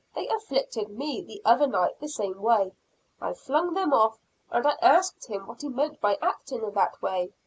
[0.15, 2.73] They 'afflicted' me the other night the same way.
[3.21, 4.17] I flung them off;
[4.49, 7.33] and I asked him what he meant by acting in that way?